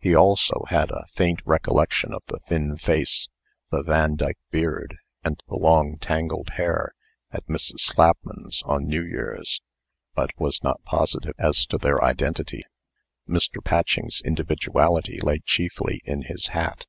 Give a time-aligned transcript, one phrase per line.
[0.00, 3.28] He also had a faint recollection of the thin face,
[3.70, 6.92] the Vandyke beard, and the long, tangled hair
[7.30, 7.78] at Mrs.
[7.78, 9.60] Slapman's, on New Year's,
[10.12, 12.64] but was not positive as to their identity.
[13.28, 13.62] Mr.
[13.62, 16.86] Patching's individuality lay chiefly in his hat.